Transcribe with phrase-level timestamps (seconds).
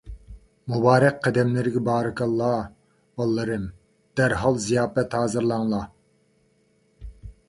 [0.71, 2.63] مۇبارەك قەدەملىرىگە بارىكاللاھ،
[3.21, 3.67] بالىلىرىم،
[4.21, 5.85] دەرھال زىياپەت ھازىرلاڭلار!